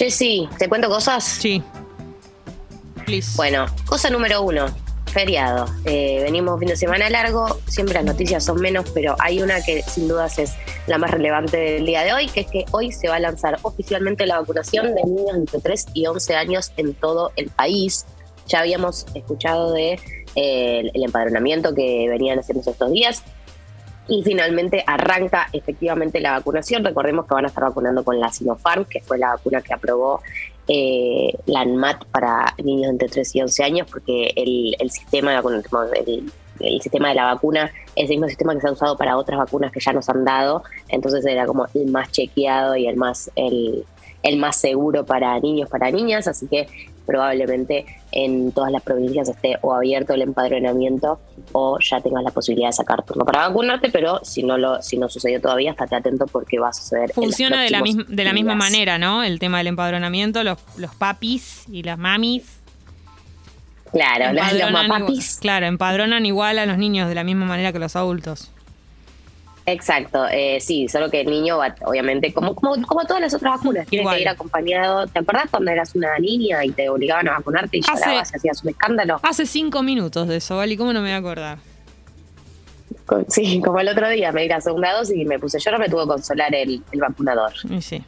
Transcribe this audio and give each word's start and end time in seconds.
Jessy, 0.00 0.48
¿te 0.58 0.66
cuento 0.66 0.88
cosas? 0.88 1.22
Sí. 1.22 1.62
Please. 3.04 3.36
Bueno, 3.36 3.66
cosa 3.84 4.08
número 4.08 4.40
uno, 4.40 4.64
feriado. 5.12 5.66
Eh, 5.84 6.20
venimos 6.22 6.58
fin 6.58 6.68
de 6.68 6.76
semana 6.76 7.10
largo, 7.10 7.60
siempre 7.66 7.96
las 7.96 8.04
noticias 8.06 8.42
son 8.42 8.62
menos, 8.62 8.90
pero 8.94 9.14
hay 9.18 9.42
una 9.42 9.60
que 9.60 9.82
sin 9.82 10.08
dudas 10.08 10.38
es 10.38 10.54
la 10.86 10.96
más 10.96 11.10
relevante 11.10 11.58
del 11.58 11.84
día 11.84 12.00
de 12.02 12.14
hoy, 12.14 12.28
que 12.28 12.40
es 12.40 12.46
que 12.46 12.64
hoy 12.70 12.92
se 12.92 13.08
va 13.08 13.16
a 13.16 13.20
lanzar 13.20 13.58
oficialmente 13.60 14.24
la 14.24 14.40
vacunación 14.40 14.94
de 14.94 15.04
niños 15.04 15.34
entre 15.34 15.60
3 15.60 15.88
y 15.92 16.06
11 16.06 16.34
años 16.34 16.72
en 16.78 16.94
todo 16.94 17.32
el 17.36 17.50
país. 17.50 18.06
Ya 18.48 18.60
habíamos 18.60 19.04
escuchado 19.14 19.74
de 19.74 20.00
eh, 20.34 20.90
el 20.94 21.04
empadronamiento 21.04 21.74
que 21.74 22.08
venían 22.08 22.38
haciendo 22.38 22.70
estos 22.70 22.90
días. 22.90 23.22
Y 24.10 24.22
finalmente 24.24 24.82
arranca 24.86 25.46
efectivamente 25.52 26.20
la 26.20 26.32
vacunación. 26.32 26.84
Recordemos 26.84 27.26
que 27.26 27.34
van 27.34 27.44
a 27.44 27.48
estar 27.48 27.62
vacunando 27.62 28.02
con 28.02 28.18
la 28.18 28.28
Sinopharm, 28.30 28.84
que 28.84 29.00
fue 29.00 29.18
la 29.18 29.30
vacuna 29.30 29.62
que 29.62 29.72
aprobó 29.72 30.20
eh, 30.66 31.32
la 31.46 31.60
ANMAT 31.60 32.04
para 32.06 32.54
niños 32.62 32.90
entre 32.90 33.08
3 33.08 33.36
y 33.36 33.42
11 33.42 33.64
años, 33.64 33.88
porque 33.90 34.32
el, 34.36 34.76
el 34.78 34.90
sistema 34.90 35.32
de 35.32 36.22
el, 36.60 36.80
sistema 36.82 37.08
de 37.08 37.14
la 37.14 37.24
vacuna 37.24 37.72
es 37.96 38.04
el 38.04 38.16
mismo 38.16 38.28
sistema 38.28 38.54
que 38.54 38.60
se 38.60 38.68
ha 38.68 38.72
usado 38.72 38.96
para 38.96 39.16
otras 39.16 39.38
vacunas 39.38 39.72
que 39.72 39.80
ya 39.80 39.92
nos 39.92 40.08
han 40.08 40.24
dado, 40.24 40.62
entonces 40.88 41.24
era 41.24 41.46
como 41.46 41.66
el 41.74 41.86
más 41.90 42.10
chequeado 42.10 42.76
y 42.76 42.86
el 42.86 42.96
más 42.96 43.30
el, 43.36 43.84
el 44.22 44.38
más 44.38 44.56
seguro 44.56 45.04
para 45.04 45.38
niños, 45.40 45.68
para 45.68 45.90
niñas, 45.90 46.28
así 46.28 46.46
que 46.46 46.68
probablemente 47.10 47.86
en 48.12 48.52
todas 48.52 48.70
las 48.70 48.82
provincias 48.82 49.28
esté 49.28 49.56
o 49.62 49.74
abierto 49.74 50.14
el 50.14 50.22
empadronamiento 50.22 51.18
o 51.50 51.76
ya 51.80 52.00
tengas 52.00 52.22
la 52.22 52.30
posibilidad 52.30 52.68
de 52.68 52.72
sacar 52.72 53.02
turno 53.04 53.24
para 53.24 53.48
vacunarte, 53.48 53.90
pero 53.90 54.20
si 54.22 54.44
no 54.44 54.56
lo 54.56 54.80
si 54.80 54.96
no 54.96 55.08
sucedió 55.08 55.40
todavía, 55.40 55.72
estate 55.72 55.96
atento 55.96 56.28
porque 56.28 56.60
va 56.60 56.68
a 56.68 56.72
suceder. 56.72 57.12
Funciona 57.12 57.62
de 57.62 57.70
la, 57.70 57.82
de 57.82 58.24
la 58.24 58.32
misma 58.32 58.54
manera, 58.54 58.96
¿no? 58.96 59.24
El 59.24 59.40
tema 59.40 59.58
del 59.58 59.66
empadronamiento, 59.66 60.44
los, 60.44 60.58
los 60.76 60.94
papis 60.94 61.64
y 61.68 61.82
las 61.82 61.98
mamis. 61.98 62.60
Claro, 63.90 64.32
los, 64.32 64.70
los 64.70 64.86
papis. 64.86 65.38
Claro, 65.40 65.66
empadronan 65.66 66.24
igual 66.26 66.60
a 66.60 66.66
los 66.66 66.78
niños 66.78 67.08
de 67.08 67.16
la 67.16 67.24
misma 67.24 67.46
manera 67.46 67.72
que 67.72 67.80
los 67.80 67.96
adultos. 67.96 68.52
Exacto, 69.72 70.26
eh, 70.28 70.58
sí, 70.60 70.88
solo 70.88 71.10
que 71.10 71.20
el 71.20 71.30
niño 71.30 71.58
va, 71.58 71.74
obviamente, 71.84 72.32
como, 72.32 72.54
como, 72.54 72.80
como 72.86 73.04
todas 73.04 73.22
las 73.22 73.34
otras 73.34 73.58
vacunas, 73.58 73.86
tiene 73.86 74.08
que 74.10 74.20
ir 74.20 74.28
acompañado. 74.28 75.06
¿Te 75.06 75.20
acordás 75.20 75.48
cuando 75.50 75.70
eras 75.70 75.94
una 75.94 76.18
niña 76.18 76.64
y 76.64 76.72
te 76.72 76.88
obligaban 76.88 77.28
a 77.28 77.32
vacunarte 77.32 77.78
y 77.78 77.82
llorabas 77.82 78.32
y 78.32 78.36
hacías 78.36 78.64
un 78.64 78.70
escándalo? 78.70 79.20
Hace 79.22 79.46
cinco 79.46 79.82
minutos 79.82 80.26
de 80.28 80.36
eso, 80.36 80.56
¿vale? 80.56 80.76
¿Cómo 80.76 80.92
no 80.92 81.00
me 81.00 81.06
voy 81.06 81.14
a 81.14 81.18
acordar? 81.18 81.58
Sí, 83.28 83.60
como 83.64 83.80
el 83.80 83.88
otro 83.88 84.08
día 84.08 84.32
me 84.32 84.42
di 84.42 84.48
la 84.48 84.60
segunda 84.60 84.92
dosis 84.92 85.16
y 85.16 85.24
me 85.24 85.38
puse 85.38 85.58
yo, 85.60 85.70
no 85.70 85.78
me 85.78 85.88
tuvo 85.88 86.02
que 86.02 86.08
consolar 86.08 86.54
el, 86.54 86.82
vacunador. 86.94 87.52
Y 87.68 87.80
sí, 87.80 88.02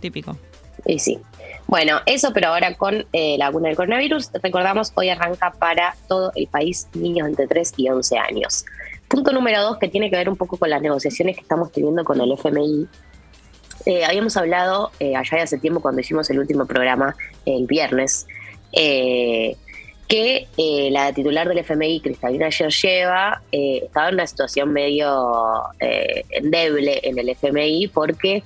típico. 0.00 0.36
Y 0.84 0.98
sí. 0.98 1.18
Bueno, 1.66 2.00
eso, 2.06 2.32
pero 2.32 2.48
ahora 2.48 2.74
con 2.74 3.06
eh, 3.12 3.36
la 3.38 3.46
vacuna 3.46 3.68
del 3.68 3.76
coronavirus, 3.76 4.30
recordamos, 4.42 4.92
hoy 4.94 5.08
arranca 5.08 5.50
para 5.52 5.96
todo 6.08 6.30
el 6.36 6.46
país 6.46 6.86
niños 6.94 7.28
entre 7.28 7.46
3 7.46 7.72
y 7.76 7.88
11 7.88 8.18
años. 8.18 8.64
Punto 9.08 9.32
número 9.32 9.62
dos, 9.62 9.78
que 9.78 9.88
tiene 9.88 10.10
que 10.10 10.16
ver 10.16 10.28
un 10.28 10.36
poco 10.36 10.56
con 10.56 10.68
las 10.68 10.82
negociaciones 10.82 11.36
que 11.36 11.42
estamos 11.42 11.70
teniendo 11.70 12.04
con 12.04 12.20
el 12.20 12.32
FMI. 12.32 12.86
Eh, 13.86 14.04
habíamos 14.04 14.36
hablado 14.36 14.90
eh, 14.98 15.14
allá 15.14 15.36
de 15.36 15.42
hace 15.42 15.58
tiempo 15.58 15.80
cuando 15.80 16.00
hicimos 16.00 16.28
el 16.30 16.40
último 16.40 16.66
programa 16.66 17.14
el 17.44 17.66
viernes, 17.66 18.26
eh, 18.72 19.56
que 20.08 20.46
la 20.92 21.12
titular 21.12 21.48
del 21.48 21.58
FMI, 21.58 22.00
Cristalina 22.00 22.50
Georgieva, 22.50 23.42
estaba 23.50 24.08
en 24.08 24.14
una 24.14 24.26
situación 24.26 24.72
medio 24.72 25.64
endeble 25.80 27.00
en 27.02 27.18
el 27.18 27.28
FMI 27.30 27.88
porque 27.88 28.44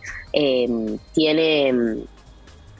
tiene 1.12 2.06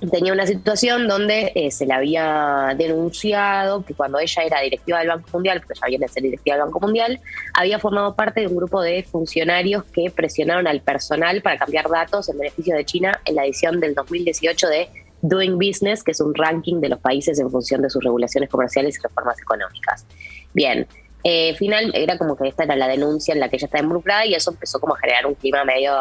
tenía 0.09 0.33
una 0.33 0.47
situación 0.47 1.07
donde 1.07 1.53
eh, 1.55 1.71
se 1.71 1.85
le 1.87 1.93
había 1.93 2.75
denunciado 2.77 3.85
que 3.85 3.95
cuando 3.95 4.19
ella 4.19 4.43
era 4.43 4.61
directiva 4.61 5.01
del 5.01 5.09
Banco 5.09 5.29
Mundial, 5.33 5.61
porque 5.61 5.79
ya 5.81 5.87
viene 5.89 6.07
a 6.07 6.09
ser 6.09 6.23
directiva 6.23 6.57
del 6.57 6.65
Banco 6.67 6.81
Mundial, 6.81 7.21
había 7.55 7.79
formado 7.79 8.15
parte 8.15 8.41
de 8.41 8.47
un 8.47 8.57
grupo 8.57 8.81
de 8.81 9.03
funcionarios 9.03 9.85
que 9.85 10.11
presionaron 10.11 10.67
al 10.67 10.81
personal 10.81 11.43
para 11.43 11.59
cambiar 11.59 11.89
datos 11.89 12.29
en 12.29 12.39
beneficio 12.39 12.75
de 12.75 12.85
China 12.85 13.21
en 13.27 13.35
la 13.35 13.45
edición 13.45 13.81
del 13.81 13.95
2018 13.95 14.69
de 14.69 14.89
Doing 15.23 15.59
Business, 15.59 16.03
que 16.03 16.13
es 16.13 16.21
un 16.21 16.35
ranking 16.35 16.81
de 16.81 16.89
los 16.89 16.99
países 16.99 17.39
en 17.39 17.51
función 17.51 17.83
de 17.83 17.91
sus 17.91 18.03
regulaciones 18.03 18.49
comerciales 18.49 18.97
y 18.99 19.03
reformas 19.03 19.39
económicas. 19.41 20.07
Bien, 20.55 20.87
eh, 21.25 21.55
final 21.57 21.93
era 21.95 22.17
como 22.17 22.37
que 22.37 22.49
esta 22.49 22.65
era 22.65 22.77
la 22.77 22.89
denuncia 22.89 23.35
en 23.35 23.41
la 23.41 23.51
que 23.51 23.57
ella 23.57 23.67
estaba 23.67 23.83
involucrada 23.83 24.25
y 24.25 24.35
eso 24.35 24.51
empezó 24.51 24.81
como 24.81 24.95
a 24.95 24.99
generar 24.99 25.27
un 25.27 25.35
clima 25.35 25.65
medio 25.65 25.93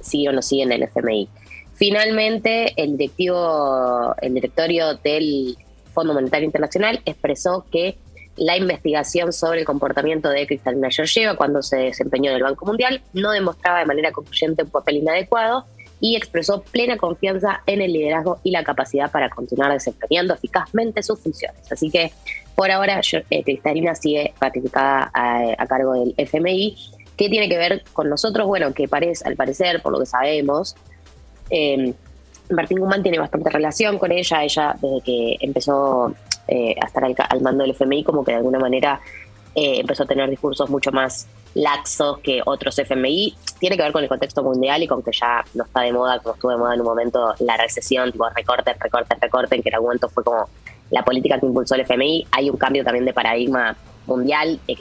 sí 0.00 0.26
o 0.26 0.32
no 0.32 0.40
sí 0.40 0.62
en 0.62 0.72
el 0.72 0.84
FMI. 0.84 1.28
Finalmente, 1.76 2.72
el 2.76 2.96
directivo, 2.96 4.14
el 4.20 4.34
directorio 4.34 4.94
del 4.96 5.56
Fondo 5.92 6.14
Monetario 6.14 6.46
Internacional 6.46 7.00
expresó 7.04 7.66
que 7.70 7.96
la 8.36 8.56
investigación 8.56 9.32
sobre 9.32 9.60
el 9.60 9.64
comportamiento 9.66 10.28
de 10.28 10.46
Cristalina 10.46 10.90
Georgieva 10.90 11.36
cuando 11.36 11.62
se 11.62 11.76
desempeñó 11.76 12.30
en 12.30 12.36
el 12.36 12.42
Banco 12.42 12.66
Mundial 12.66 13.02
no 13.14 13.30
demostraba 13.30 13.78
de 13.78 13.86
manera 13.86 14.12
concluyente 14.12 14.62
un 14.62 14.70
papel 14.70 14.96
inadecuado 14.96 15.64
y 16.00 16.16
expresó 16.16 16.62
plena 16.62 16.96
confianza 16.98 17.62
en 17.66 17.80
el 17.80 17.92
liderazgo 17.92 18.38
y 18.42 18.50
la 18.50 18.64
capacidad 18.64 19.10
para 19.10 19.30
continuar 19.30 19.72
desempeñando 19.72 20.34
eficazmente 20.34 21.02
sus 21.02 21.18
funciones. 21.18 21.60
Así 21.72 21.90
que 21.90 22.12
por 22.54 22.70
ahora 22.70 23.00
eh, 23.30 23.42
Cristalina 23.44 23.94
sigue 23.94 24.34
ratificada 24.40 25.10
a, 25.14 25.66
cargo 25.66 25.94
del 25.94 26.14
FMI. 26.18 26.76
¿Qué 27.16 27.30
tiene 27.30 27.48
que 27.48 27.56
ver 27.56 27.82
con 27.94 28.10
nosotros? 28.10 28.46
Bueno, 28.46 28.74
que 28.74 28.88
parece, 28.88 29.26
al 29.26 29.36
parecer, 29.36 29.80
por 29.80 29.92
lo 29.92 30.00
que 30.00 30.06
sabemos, 30.06 30.76
eh, 31.50 31.94
Martín 32.50 32.78
Guzmán 32.78 33.02
tiene 33.02 33.18
bastante 33.18 33.50
relación 33.50 33.98
con 33.98 34.12
ella, 34.12 34.44
ella 34.44 34.76
desde 34.80 35.00
que 35.00 35.36
empezó 35.40 36.14
eh, 36.48 36.76
a 36.80 36.86
estar 36.86 37.04
al, 37.04 37.40
mando 37.40 37.64
del 37.64 37.72
FMI 37.72 38.04
como 38.04 38.24
que 38.24 38.32
de 38.32 38.38
alguna 38.38 38.58
manera 38.58 39.00
eh, 39.54 39.80
empezó 39.80 40.04
a 40.04 40.06
tener 40.06 40.30
discursos 40.30 40.70
mucho 40.70 40.92
más 40.92 41.26
laxos 41.54 42.18
que 42.18 42.40
otros 42.44 42.78
FMI. 42.78 43.34
Tiene 43.58 43.76
que 43.76 43.82
ver 43.82 43.92
con 43.92 44.02
el 44.02 44.08
contexto 44.08 44.42
mundial 44.42 44.82
y 44.82 44.86
con 44.86 45.02
que 45.02 45.10
ya 45.12 45.44
no 45.54 45.64
está 45.64 45.80
de 45.80 45.92
moda, 45.92 46.18
como 46.20 46.34
estuvo 46.34 46.50
de 46.52 46.58
moda 46.58 46.74
en 46.74 46.80
un 46.80 46.86
momento 46.86 47.34
la 47.40 47.56
recesión, 47.56 48.12
tipo 48.12 48.28
recorte, 48.28 48.74
recorte, 48.78 49.16
recorte, 49.20 49.56
en 49.56 49.62
que 49.62 49.70
en 49.70 49.74
algún 49.74 49.88
momento 49.88 50.08
fue 50.08 50.22
como 50.22 50.48
la 50.90 51.02
política 51.02 51.40
que 51.40 51.46
impulsó 51.46 51.74
el 51.74 51.80
FMI. 51.80 52.26
Hay 52.30 52.50
un 52.50 52.56
cambio 52.56 52.84
también 52.84 53.06
de 53.06 53.12
paradigma 53.12 53.76
mundial, 54.06 54.60
que 54.66 54.74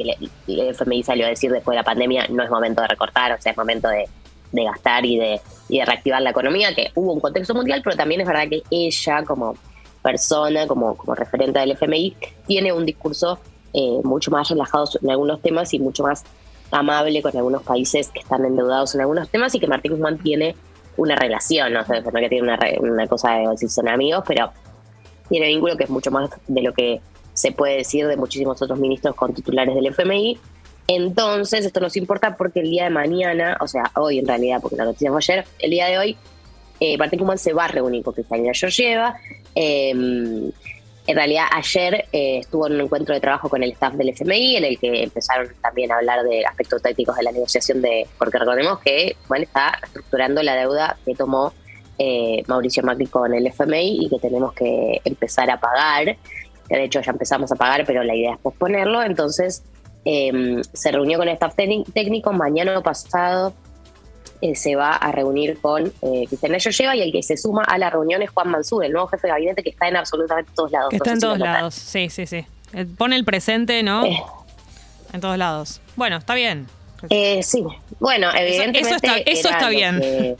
el 0.47 0.69
FMI 0.69 1.03
salió 1.03 1.25
a 1.25 1.29
decir 1.29 1.51
después 1.51 1.73
de 1.73 1.79
la 1.79 1.83
pandemia, 1.83 2.27
no 2.29 2.43
es 2.43 2.49
momento 2.49 2.81
de 2.81 2.89
recortar, 2.89 3.31
o 3.31 3.41
sea, 3.41 3.53
es 3.53 3.57
momento 3.57 3.87
de 3.87 4.07
de 4.55 4.63
gastar 4.63 5.05
y 5.05 5.17
de, 5.17 5.41
y 5.69 5.79
de 5.79 5.85
reactivar 5.85 6.21
la 6.21 6.31
economía, 6.31 6.73
que 6.73 6.91
hubo 6.95 7.13
un 7.13 7.19
contexto 7.19 7.53
mundial, 7.53 7.81
pero 7.83 7.95
también 7.95 8.21
es 8.21 8.27
verdad 8.27 8.47
que 8.49 8.63
ella 8.71 9.23
como 9.23 9.55
persona, 10.01 10.67
como, 10.67 10.95
como 10.95 11.16
referente 11.16 11.59
del 11.59 11.71
FMI, 11.71 12.16
tiene 12.47 12.71
un 12.71 12.85
discurso 12.85 13.39
eh, 13.73 13.99
mucho 14.03 14.31
más 14.31 14.49
relajado 14.49 14.85
en 15.01 15.09
algunos 15.09 15.41
temas 15.41 15.73
y 15.73 15.79
mucho 15.79 16.03
más 16.03 16.23
amable 16.71 17.21
con 17.21 17.35
algunos 17.35 17.63
países 17.63 18.09
que 18.09 18.19
están 18.19 18.45
endeudados 18.45 18.95
en 18.95 19.01
algunos 19.01 19.29
temas 19.29 19.53
y 19.55 19.59
que 19.59 19.67
Martín 19.67 19.93
Guzmán 19.93 20.17
tiene 20.17 20.55
una 20.97 21.16
relación, 21.16 21.73
no 21.73 21.83
sé, 21.85 22.01
no 22.01 22.11
que 22.11 22.29
tiene 22.29 22.43
una, 22.43 22.59
una 22.79 23.07
cosa 23.07 23.31
de 23.31 23.47
decir 23.49 23.69
son 23.69 23.87
amigos, 23.87 24.23
pero 24.27 24.51
tiene 25.29 25.47
vínculo 25.47 25.75
que 25.75 25.85
es 25.85 25.89
mucho 25.89 26.11
más 26.11 26.29
de 26.47 26.61
lo 26.61 26.73
que 26.73 27.01
se 27.33 27.51
puede 27.51 27.77
decir 27.77 28.07
de 28.07 28.16
muchísimos 28.16 28.61
otros 28.61 28.79
ministros 28.79 29.16
con 29.16 29.33
titulares 29.33 29.75
del 29.75 29.87
FMI 29.87 30.39
entonces, 30.88 31.66
esto 31.66 31.79
nos 31.79 31.97
importa 31.97 32.38
porque 32.38 32.59
el 32.59 32.69
día 32.69 32.85
de 32.85 32.90
mañana, 32.91 33.57
o 33.59 33.68
sea, 33.68 33.91
hoy 33.96 34.19
en 34.19 34.28
realidad, 34.28 34.59
porque 34.62 34.75
la 34.75 34.85
noticia 34.85 35.09
fue 35.09 35.18
ayer, 35.18 35.46
el 35.59 35.72
día 35.72 35.88
de 35.88 35.97
hoy, 35.97 36.18
eh, 36.79 36.97
Martín 36.97 37.19
Kuman 37.19 37.38
se 37.38 37.53
va 37.53 37.66
a 37.66 37.68
reunir 37.69 38.03
con 38.03 38.13
Cristalina 38.13 38.53
Georgieva. 38.53 39.16
Em, 39.56 40.51
en 41.07 41.16
realidad, 41.16 41.46
ayer 41.51 42.06
eh, 42.12 42.40
estuvo 42.40 42.68
en 42.68 42.73
un 42.73 42.81
encuentro 42.81 43.13
de 43.16 43.22
trabajo 43.22 43.50
con 43.50 43.63
el 43.63 43.72
staff 43.72 43.94
del 43.94 44.09
FMI, 44.09 44.57
en 44.57 44.66
el 44.66 44.79
que 44.79 45.03
empezaron 45.03 45.47
también 45.62 45.91
a 45.91 45.97
hablar 45.97 46.23
de 46.23 46.46
aspectos 46.46 46.81
tácticos 46.81 47.16
de 47.16 47.23
la 47.23 47.31
negociación, 47.31 47.81
de 47.81 48.07
porque 48.17 48.38
recordemos 48.38 48.79
que 48.79 49.16
bueno, 49.28 49.44
está 49.44 49.79
estructurando 49.84 50.41
la 50.44 50.56
deuda 50.56 50.97
que 51.06 51.13
tomó 51.16 51.53
eh, 51.97 52.44
Mauricio 52.47 52.84
Macri 52.84 53.07
con 53.07 53.34
el 53.34 53.47
FMI 53.47 54.06
y 54.06 54.09
que 54.09 54.19
tenemos 54.19 54.53
que 54.53 54.99
empezar 55.05 55.49
a 55.49 55.59
pagar. 55.59 56.17
De 56.70 56.84
hecho, 56.84 56.99
ya 57.02 57.11
empezamos 57.11 57.52
a 57.52 57.55
pagar, 57.55 57.85
pero 57.85 58.03
la 58.03 58.16
idea 58.16 58.34
es 58.34 58.40
posponerlo. 58.40 59.03
Entonces, 59.03 59.64
Em, 60.07 60.61
se 60.72 60.91
reunió 60.91 61.17
con 61.17 61.28
el 61.28 61.34
staff 61.34 61.55
técnico, 61.55 62.31
mañana 62.31 62.79
pasado 62.81 63.55
eh, 64.40 64.55
se 64.55 64.75
va 64.75 64.91
a 64.91 65.11
reunir 65.11 65.57
con 65.59 65.87
eh, 65.87 66.25
Cristina 66.28 66.59
Lleva 66.59 66.96
y 66.96 67.02
el 67.02 67.11
que 67.11 67.23
se 67.23 67.35
suma 67.37 67.63
a 67.63 67.79
la 67.79 67.90
reunión 67.90 68.22
es 68.22 68.29
Juan 68.29 68.49
Mansur, 68.49 68.85
el 68.85 68.91
nuevo 68.91 69.07
jefe 69.07 69.25
de 69.25 69.34
gabinete 69.34 69.63
que 69.63 69.72
está 69.72 69.87
en 69.87 69.96
absolutamente 69.96 70.52
todos 70.55 70.72
lados. 70.72 70.93
está 70.93 71.11
en 71.11 71.19
todos 71.19 71.40
lados, 71.40 71.73
sí, 71.73 72.09
sí, 72.11 72.28
sí. 72.28 72.46
Eh, 72.73 72.85
pone 72.97 73.16
el 73.16 73.25
presente, 73.25 73.81
¿no? 73.81 74.03
en 74.05 75.22
todos 75.22 75.40
lados. 75.40 75.81
Bueno, 75.96 76.17
está 76.17 76.35
bien. 76.35 76.67
sí, 77.41 77.63
bueno, 77.99 78.29
evidentemente. 78.35 79.31
Eso, 79.31 79.49
está, 79.49 79.69
bien. 79.69 80.03
E, 80.03 80.37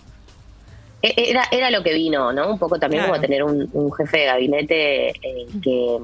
era, 1.01 1.45
era 1.50 1.71
lo 1.71 1.81
que 1.81 1.94
vino, 1.94 2.31
¿no? 2.31 2.51
Un 2.51 2.59
poco 2.59 2.77
también 2.77 3.06
como 3.06 3.19
tener 3.19 3.44
un, 3.44 3.67
un, 3.73 3.91
jefe 3.94 4.19
de 4.19 4.25
gabinete 4.25 5.13
que 5.63 5.97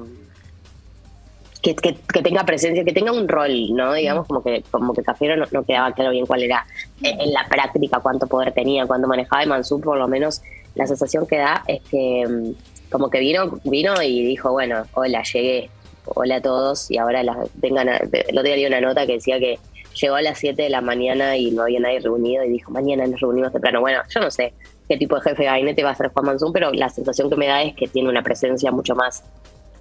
que, 1.62 1.74
tenga 2.22 2.44
presencia, 2.44 2.84
que 2.84 2.92
tenga 2.92 3.12
un 3.12 3.28
rol, 3.28 3.74
¿no? 3.74 3.94
Digamos, 3.94 4.26
como 4.26 4.42
que 4.42 4.64
como 4.70 4.92
que 4.92 5.02
Cafiero 5.02 5.36
no, 5.36 5.62
quedaba 5.62 5.92
claro 5.92 6.10
bien 6.10 6.26
cuál 6.26 6.42
era 6.42 6.66
eh, 7.02 7.16
en 7.18 7.32
la 7.32 7.46
práctica, 7.48 8.00
cuánto 8.00 8.26
poder 8.26 8.52
tenía, 8.52 8.84
cuánto 8.86 9.06
manejaba, 9.06 9.44
y 9.44 9.46
Mansur 9.46 9.80
por 9.80 9.96
lo 9.96 10.08
menos 10.08 10.42
la 10.74 10.86
sensación 10.86 11.26
que 11.26 11.38
da 11.38 11.62
es 11.68 11.80
que 11.82 12.26
mm, 12.28 12.90
como 12.90 13.08
que 13.10 13.20
vino, 13.20 13.60
vino 13.64 14.02
y 14.02 14.24
dijo, 14.24 14.50
bueno, 14.50 14.84
hola, 14.94 15.22
llegué, 15.22 15.70
hola 16.04 16.36
a 16.36 16.42
todos, 16.42 16.90
y 16.90 16.98
ahora 16.98 17.22
las 17.22 17.36
vengan 17.54 17.88
a, 17.88 17.96
el 17.96 18.38
otro 18.38 18.52
día 18.52 18.66
una 18.66 18.80
nota 18.80 19.06
que 19.06 19.14
decía 19.14 19.38
que 19.38 19.58
llegó 19.94 20.16
a 20.16 20.22
las 20.22 20.38
7 20.38 20.60
de 20.60 20.68
la 20.68 20.80
mañana 20.80 21.36
y 21.36 21.52
no 21.52 21.62
había 21.62 21.78
nadie 21.78 22.00
reunido 22.00 22.44
y 22.44 22.50
dijo, 22.50 22.72
mañana 22.72 23.06
nos 23.06 23.20
reunimos 23.20 23.52
temprano. 23.52 23.80
Bueno, 23.80 24.00
yo 24.08 24.20
no 24.20 24.30
sé 24.30 24.52
qué 24.88 24.96
tipo 24.96 25.14
de 25.14 25.22
jefe 25.22 25.42
de 25.42 25.48
gabinete 25.48 25.84
va 25.84 25.90
a 25.90 25.94
ser 25.94 26.08
Juan 26.08 26.26
Mansún, 26.26 26.52
pero 26.52 26.72
la 26.72 26.88
sensación 26.88 27.30
que 27.30 27.36
me 27.36 27.46
da 27.46 27.62
es 27.62 27.74
que 27.74 27.86
tiene 27.86 28.08
una 28.08 28.22
presencia 28.22 28.72
mucho 28.72 28.94
más 28.94 29.22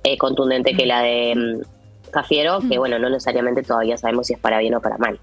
eh, 0.03 0.18
contundente 0.18 0.75
que 0.75 0.86
la 0.86 1.01
de 1.01 1.36
mm, 1.36 2.12
Cafiero, 2.12 2.59
que 2.68 2.77
bueno, 2.77 3.00
no 3.00 3.09
necesariamente 3.09 3.63
todavía 3.63 3.98
sabemos 3.98 4.27
si 4.27 4.33
es 4.33 4.39
para 4.39 4.59
bien 4.59 4.75
o 4.75 4.81
para 4.81 4.98
mal. 4.98 5.19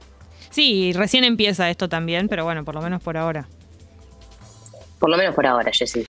Sí, 0.51 0.93
recién 0.95 1.25
empieza 1.25 1.69
esto 1.71 1.89
también, 1.89 2.29
pero 2.29 2.45
bueno, 2.45 2.65
por 2.65 2.75
lo 2.75 2.81
menos 2.81 3.03
por 3.03 3.17
ahora. 3.17 3.47
Por 4.99 5.11
lo 5.11 5.17
menos 5.17 5.35
por 5.35 5.47
ahora, 5.47 5.71
Jessy. 5.73 6.07